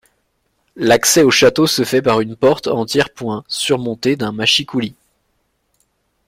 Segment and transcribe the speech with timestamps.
[0.77, 4.95] L'accès au château se fait par une porte en tiers-point surmontée d'un mâchicoulis.